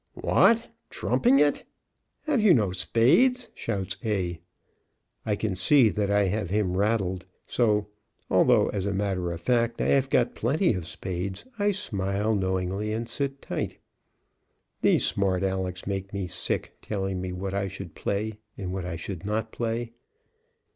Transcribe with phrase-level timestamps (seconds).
[0.15, 1.63] "What, trumping it?
[2.23, 4.41] Have you no spades?" shouts A.
[5.27, 7.85] I can see that I have him rattled; so,
[8.27, 12.91] although, as a matter of fact, I have got plenty of spades, I smile knowingly
[12.91, 13.77] and sit tight.
[14.81, 18.95] These smart Alecs make me sick, telling me what I should play and what I
[18.95, 19.91] should not play.